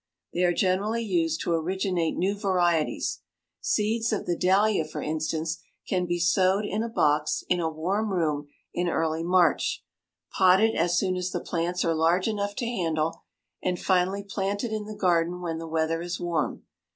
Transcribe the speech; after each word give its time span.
They 0.33 0.43
are 0.45 0.51
generally 0.51 1.03
used 1.03 1.41
to 1.41 1.53
originate 1.53 2.17
new 2.17 2.33
varieties. 2.35 3.19
Seeds 3.59 4.11
of 4.11 4.25
the 4.25 4.35
dahlia, 4.35 4.83
for 4.83 4.99
instance, 4.99 5.61
can 5.87 6.07
be 6.07 6.17
sowed 6.17 6.65
in 6.65 6.81
a 6.81 6.89
box 6.89 7.43
in 7.49 7.59
a 7.59 7.69
warm 7.69 8.11
room 8.11 8.47
in 8.73 8.89
early 8.89 9.23
March, 9.23 9.83
potted 10.35 10.73
as 10.73 10.97
soon 10.97 11.15
as 11.17 11.29
the 11.29 11.39
plants 11.39 11.85
are 11.85 11.93
large 11.93 12.27
enough 12.27 12.55
to 12.55 12.65
handle, 12.65 13.21
and 13.61 13.79
finally 13.79 14.23
planted 14.23 14.71
in 14.71 14.85
the 14.85 14.95
garden 14.97 15.39
when 15.39 15.59
the 15.59 15.67
weather 15.67 16.01
is 16.01 16.19
warm. 16.19 16.63